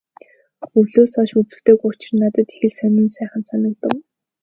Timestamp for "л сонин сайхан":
2.69-3.43